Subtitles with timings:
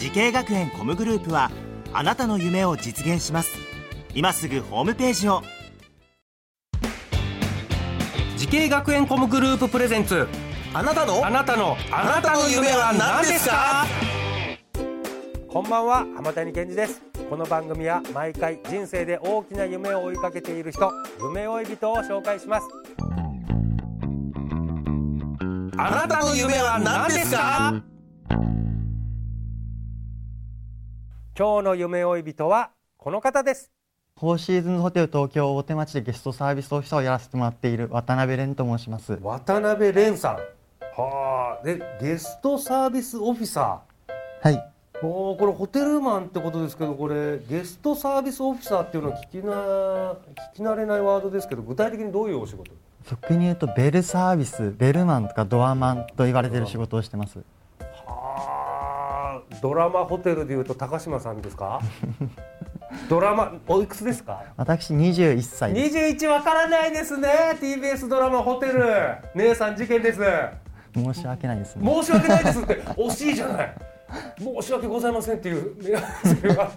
[0.00, 1.50] 滋慶学園 COMグループは
[1.92, 3.50] あなたの夢を実現します。
[4.14, 5.42] 今すぐホームページを。
[8.38, 10.26] 滋慶学園 COMグループプレゼンツ。
[10.72, 11.22] あなたの？
[11.22, 11.76] あなたの。
[11.92, 13.84] あなたの夢は何ですか？
[15.46, 16.06] こんばんは。
[16.16, 17.02] 浜谷健二です。
[17.28, 20.90] この番組は毎回人生で大きな夢を追いかけている人
[21.20, 22.66] 夢追い人を紹介します。
[25.76, 27.82] あなたの夢は何ですか？
[31.40, 33.70] 今日の夢追い人はこの方です。
[34.18, 39.18] フォーシーズンズホテル東京大手町でゲストサービスオフィサーをやらせてもらっている渡辺蓮と申します。
[39.22, 40.34] 渡辺蓮さん。
[40.34, 41.64] はあ。
[41.64, 43.80] でゲストサービスオフィサ
[44.42, 44.54] はい。
[45.02, 52.70] ーおーこれホテルマンってことですけどこれゲストサービスオフィサーっていうのは聞きな聞き慣れないワードですけど具体的にどういうお仕事？
[53.04, 57.38] 俗に言うとベルサービスベルマンとかドアマンと言われている仕事をしてます。
[57.38, 57.59] はあ
[59.62, 61.80] ドラマホテルでいうと高島さんですか？
[63.08, 64.42] ドラマおいくつですか？
[64.56, 65.96] 私21歳です。
[65.96, 67.28] 21わからないですね。
[67.60, 68.82] TBS ドラマホテル。
[69.34, 70.20] 姉さん事件です。
[70.94, 71.88] 申し訳ないですね。
[71.88, 72.74] 申し訳ないですって。
[72.82, 73.74] 惜しいじゃない。
[74.38, 75.80] 申し訳ございませんっていう。
[75.82, 76.70] いやそれが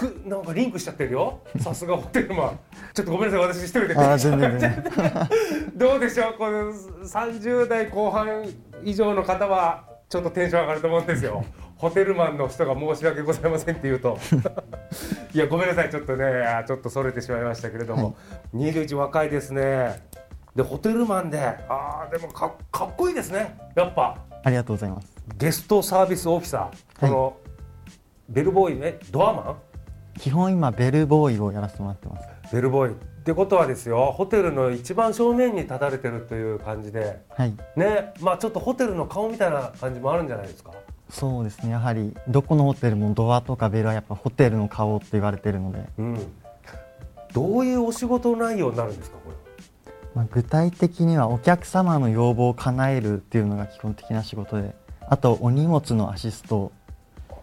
[0.00, 1.38] くなんかリンクしちゃってるよ。
[1.60, 2.58] さすがホテルマン。
[2.94, 3.94] ちょっとごめんなさい私一人で。
[5.76, 6.34] どうでしょう？
[6.38, 8.44] この30代後半
[8.82, 11.44] 以上の方はちょっとテンション上がると思うんですよ
[11.76, 14.18] ホテルマンの人が申し訳ございませんって言うと。
[15.34, 15.90] いやごめんなさい。
[15.90, 18.14] ちょっとねあちょっとそれてしまいましたけれども、
[18.54, 20.02] 21若いですね。
[20.54, 21.40] でホテルマンで。
[21.68, 23.58] あーでもかかっこいいですね。
[23.74, 24.16] やっぱ。
[24.44, 25.12] ありがとうございます。
[25.36, 27.00] ゲストサービスオフィサー。
[27.00, 27.36] この、
[28.28, 29.56] ベルボーイねドアマン？
[30.20, 32.28] 基本今ベルボーイをやらせてもらってます。
[32.54, 32.92] ベルボーイ。
[32.92, 37.20] ってことはですよホテルの一番正面に立たれてるという感じで。
[37.30, 37.54] はい。
[37.74, 40.70] ねまあちょっとホテルの顔みたいな感じもあるんじゃないですか？
[41.14, 41.70] そうですね。
[41.70, 46.32] やはりどこのホテルもドアとかベルはやっぱホテルの顔って言われているので、うん。
[47.32, 49.36] どういうお仕事内容になるんですかこれ
[50.14, 56.70] まあ、具体的にはお客様の要望を叶えるっていうのが基本的な仕事であとお荷物のアシスト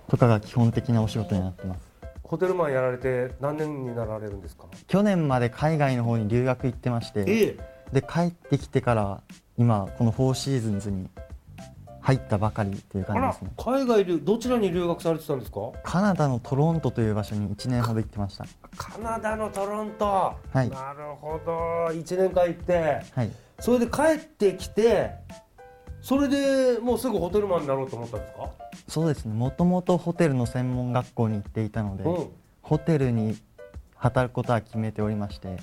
[0.08, 1.92] とかが基本的なお仕事になってます。
[2.24, 4.64] ホテルマンやられて何年になられるんですか？
[4.88, 7.58] 去年まで海外の方に留学行ってましてえ。
[7.92, 9.22] で帰ってきてから
[9.58, 11.10] 今このフォーシーズンズに
[12.02, 13.52] 入ったばかりっていう感じですね。
[13.58, 15.60] 海外留どちらに留学されてたんですか？
[15.84, 18.46] カナダのトロントという場所に1年ほど行ってました。
[18.76, 20.70] カナダのトロント、はい。
[20.70, 21.52] なるほど。
[21.94, 23.02] 1年間行って。
[23.14, 23.32] はい。
[23.60, 25.12] それで帰ってきて
[26.02, 28.50] それでもうすぐホテルマンになろうと思ったんですか？
[28.88, 29.34] そうですね。
[29.34, 32.30] もともとホテルの専門学校に行っていたので、うん。
[32.64, 33.38] ホテルに
[34.02, 35.58] 働くことは決めておりまして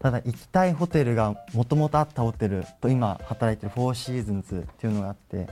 [0.00, 5.46] ただ行きたいホテルがもともとあったホテルと今働いてるフォーシーズンズっていうのがあって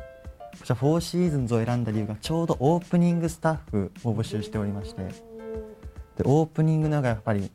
[0.58, 5.12] こちらフォーシーズンズを選んだ理由がちょうどオープニングスタッフを募集しておりましてで
[6.24, 7.48] オープニングのがやっぱり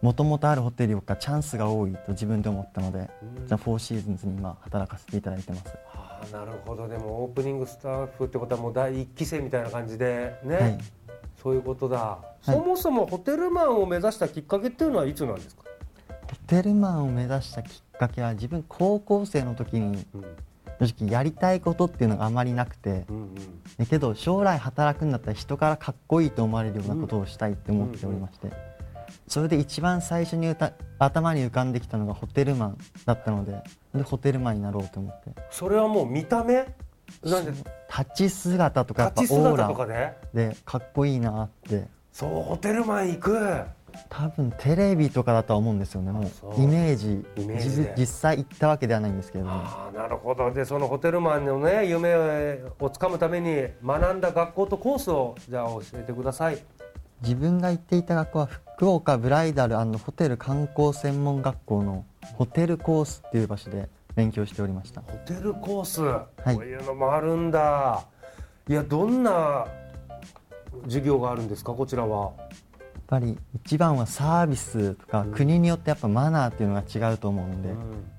[0.00, 3.10] もともとあるホテルよりかチャンスが多いと自分で思ったので
[3.46, 5.76] じゃあフォーシーズンズに今働かせていただいてます。
[5.92, 6.86] ああなるほど。
[6.86, 10.78] でもオープニングスタッフってことはもう第一期生みたいな感じでね、はい
[11.48, 15.62] そういうことだ、そもそもホテルマンを目指したきっかけっていうのはいつなんですか、
[16.28, 20.24] ホテルマンを目指したきっかけは自分高校生の時にうん。
[20.80, 23.06] 正直やりたいことっていうのがあまりなくて。
[23.08, 23.34] うんうん、
[23.78, 28.52] だけど将来働くんだったら人からかっこいいと思われるようなことをしたいって思っておりまして。
[29.26, 33.62] それで一番最初に歌頭に浮かんできたのがホテルマンだったので
[33.94, 35.30] でホテルマンになろうと思って。
[35.50, 36.66] それはもう見た目？
[37.22, 40.14] 立ち姿とかやっぱオー姿とかラ。
[40.34, 41.86] ででかっこいいなって。
[42.12, 43.62] そうホテルマン行く。
[44.08, 46.12] 多分テレビとかだとは思うんですよね。
[46.12, 46.60] もそう。
[46.60, 47.24] うイメージ。
[47.36, 47.94] イメージで。
[47.96, 50.52] 実実際行ったわけではないんですけれどあなるほど。
[50.52, 56.58] でそのホテルマンのね夢をつかむために学んだ学校とコースをじゃあ教えてください。
[57.22, 58.46] 自分が行っていた学校は
[58.76, 62.04] 福岡ブライダルホテル観光専門学校の
[62.36, 65.00] ホテルコースっていう場所で勉強しておりました。
[65.00, 66.00] ホテルコース、
[66.50, 66.56] い。
[66.56, 68.04] こういうのもあるんだ。
[68.68, 69.64] いやどんな
[70.84, 71.72] 授業があるんですか？
[71.72, 72.32] こちらは。
[73.06, 77.70] ぱり一番はサービスとか、国によってやっぱマナーっていうのが違うと思うので、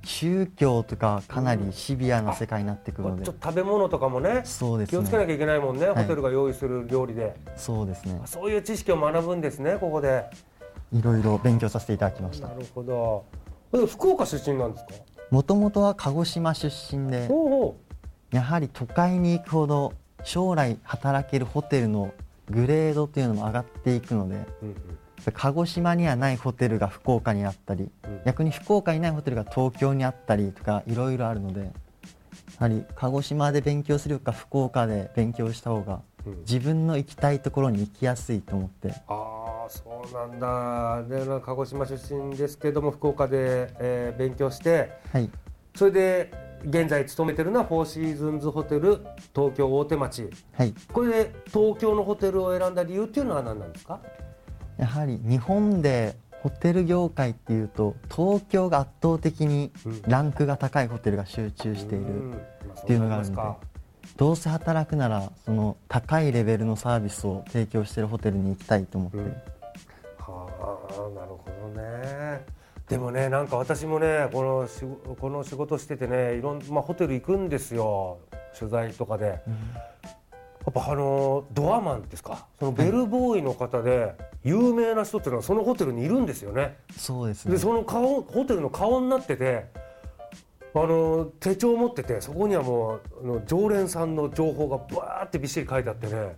[0.04, 4.98] 宗教とかかなりシビアな世界になってくるので、ちょっと食べ物とかもねそうですね。
[4.98, 7.36] 気をつけなきゃいけないもんね、はいホテルが用意する料理で。
[7.56, 8.20] そうですね。
[8.26, 10.26] そういう知識を学ぶんですねここで。
[10.92, 12.48] いろいろ勉強させていただきました。
[12.48, 13.26] なるほど。
[13.86, 14.94] 福岡出身なんですか？
[15.32, 17.30] もともとは鹿児島出身で
[18.32, 19.94] やはり都会に行くほど
[20.24, 22.14] 将来働けるホテルの
[22.50, 24.76] グレードっていうのも上がっていくのでう、うんうん。
[25.34, 28.22] 鹿児島にはないホテルが福岡にあったり、うん。
[28.26, 31.72] 逆に福岡にないホテルが東京にあったりとかいろいろあるので
[32.60, 36.40] やはり鹿児島で勉強するよりか福岡で勉強した方がうん。
[36.42, 38.90] 自分の行きたいところに行きやすいと思って。
[39.08, 41.04] ああそうなんだ。
[41.08, 45.30] でな鹿児島出身ですけども福岡で、えー勉強してはい。
[45.76, 46.32] それで
[46.66, 48.98] 現在勤めてるのはフォーシーズンズホテル
[49.34, 50.30] 東京大手町。
[50.54, 50.74] はい。
[50.92, 54.02] これで東京のホテルを選んだ理由っていうのは何なんですか？
[54.78, 60.02] やはり日本でホテル業界っていうと東京が圧倒的にうん。
[60.08, 62.34] ランクが高いホテルが集中している、
[62.82, 63.68] っていうのがあるので
[64.18, 69.26] どうせ働くならその高いレベルのサービスを提供しているホテルに行きたいと思って、うん。
[69.26, 69.34] は
[70.18, 72.46] あなるほどね。
[72.88, 74.84] でもねなんか私もねこのし
[75.20, 78.18] この仕事しててねいろん、まあ、ホテル行くんですよ。
[78.58, 79.40] 取材とかで。
[80.66, 82.46] やっぱあのドアマンですか？
[82.60, 84.14] そのベルボーイの方で
[84.44, 86.78] 有名な人っていうのはそのホテルにいるんですよね。
[86.96, 89.66] そうですねでその顔ホテルの顔になってて
[90.76, 96.38] あの手帳を持っててそこにはもうあの常連さんの情報がバーってびっしり書いてあってね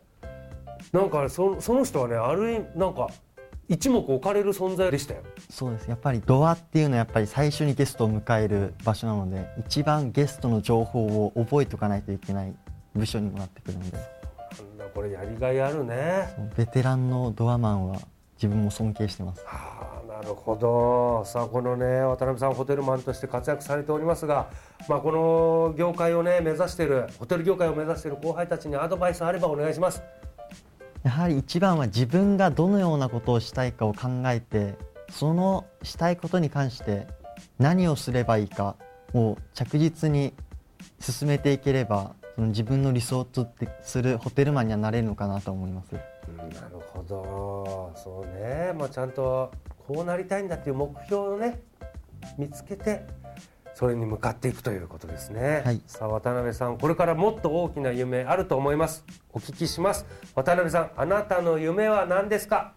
[0.94, 3.10] なんかそその人はねある意味なんか
[3.68, 5.22] 一目置かれる存在でしたよ。
[5.50, 12.54] そうですやっぱりドアっていうのはやっぱり最初にゲストを迎える場所なので一番ゲストの情報を覚えておかないといけない
[12.96, 14.04] 部署にもなってくるのでな
[14.64, 16.28] んだこれやりがいあるね。
[16.58, 18.00] ベテランのドアマンは
[18.36, 24.50] 自分も尊敬してますはあなるほどさあこのね渡辺さんホテルマンとして活躍されておりますが、
[24.90, 30.02] まあ、この業界をね目指しているホテル業界を目指している後輩たちにアドバイスあればお願いします。
[31.04, 34.76] やはり一番は自分がどのようなことをしたいかを考えて
[35.10, 37.08] そのしたいことに関して
[37.58, 38.76] 何をすればいいか
[39.14, 40.34] を着実に
[41.00, 42.14] 進めていければ
[42.48, 43.48] 自分の理想と
[43.82, 45.94] するホテルマンにはなれるのかなと思います。
[45.94, 46.00] な
[46.70, 47.92] るほど。
[47.96, 49.52] そうね、まあ、ちゃんと
[49.88, 51.60] こうなりたいんだっていう目標をね
[52.38, 53.06] 見つけて
[53.74, 55.82] それに向かっていくということですね、はい。
[55.88, 59.04] さあ渡辺さんこれからもっと大きな夢あると思います。
[59.34, 60.06] お聞きします。
[60.36, 62.74] 渡辺さんあなたの夢は何ですか？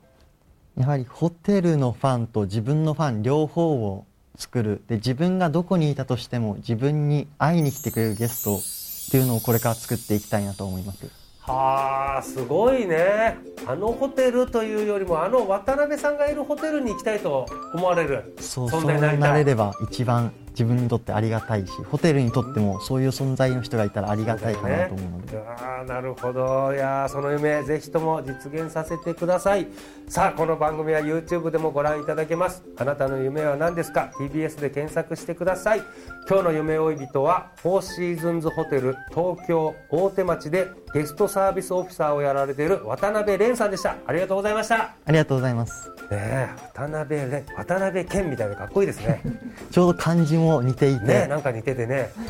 [0.77, 4.07] やはりホテルのファンと自分のファン両方を
[4.37, 4.83] 作る。
[4.89, 8.59] で自分がどこにいたとしても自分に会いに来てくれるゲスト
[9.09, 11.07] っていうのをこれから作っていきたいなと思います。
[11.41, 13.37] はあすごいね。
[13.67, 18.35] あのホテルというよりもあの渡辺さんがいるホテルに行きたいと思われる。
[18.41, 19.31] そうそう存在になりたい。
[19.31, 26.73] なれれば一番自分にとってありがたいしホテルにとってもそういう存在の人がいたらありがたいかなと思うので、ああなるほど。
[26.73, 29.67] いやーその夢ぜひとも実現させてください。
[30.09, 32.63] さあこの番組は YouTube でもご覧いただけます。
[32.77, 35.83] あなたの夢は何ですか？TBS で検索してください。
[36.29, 43.97] 今日の夢追い人はフォーシーズンズホテル東京大手町でゲストサービスオフィサーをやられている渡辺蓮さんでした。
[44.07, 44.79] ありがとうございました。
[44.79, 45.91] ねありがとうございます。
[46.11, 49.21] え渡辺蓮渡辺謙みたいでかっこいいですね
[49.75, 52.13] ちょうど漢字も似ていて、ねなんか似ててね。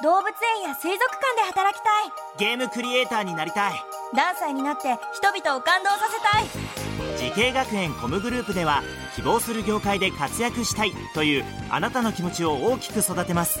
[0.00, 2.12] 動物園や水族館で働きたい。
[2.38, 3.72] ゲームクリエイターになりたい。
[4.14, 6.70] 何歳になって人々を感動させたい。
[7.18, 8.82] 滋慶学園 COMグループでは
[9.16, 13.60] 希望する業界で活躍したいというあなたの気持ちを大きく育てます